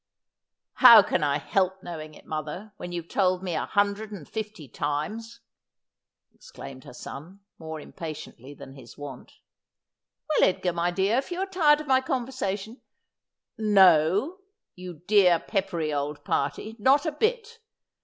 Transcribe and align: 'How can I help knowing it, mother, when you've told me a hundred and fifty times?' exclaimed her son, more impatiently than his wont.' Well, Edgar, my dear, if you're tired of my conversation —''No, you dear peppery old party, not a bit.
'How 0.85 1.03
can 1.03 1.23
I 1.23 1.37
help 1.37 1.83
knowing 1.83 2.15
it, 2.15 2.25
mother, 2.25 2.73
when 2.77 2.91
you've 2.91 3.07
told 3.07 3.43
me 3.43 3.53
a 3.53 3.67
hundred 3.67 4.11
and 4.11 4.27
fifty 4.27 4.67
times?' 4.67 5.41
exclaimed 6.33 6.85
her 6.85 6.93
son, 6.95 7.41
more 7.59 7.79
impatiently 7.79 8.55
than 8.55 8.73
his 8.73 8.97
wont.' 8.97 9.33
Well, 10.29 10.49
Edgar, 10.49 10.73
my 10.73 10.89
dear, 10.89 11.17
if 11.19 11.29
you're 11.31 11.45
tired 11.45 11.81
of 11.81 11.85
my 11.85 12.01
conversation 12.01 12.81
—''No, 13.59 14.37
you 14.73 15.03
dear 15.05 15.37
peppery 15.37 15.93
old 15.93 16.23
party, 16.25 16.75
not 16.79 17.05
a 17.05 17.11
bit. 17.11 17.59